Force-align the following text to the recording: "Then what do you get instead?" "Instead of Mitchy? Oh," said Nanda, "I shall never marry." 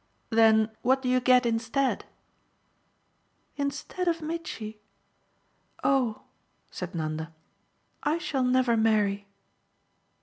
"Then 0.31 0.71
what 0.81 1.03
do 1.03 1.09
you 1.09 1.19
get 1.19 1.45
instead?" 1.45 2.05
"Instead 3.55 4.07
of 4.07 4.19
Mitchy? 4.19 4.79
Oh," 5.83 6.23
said 6.71 6.95
Nanda, 6.95 7.35
"I 8.01 8.17
shall 8.17 8.43
never 8.43 8.75
marry." 8.75 9.27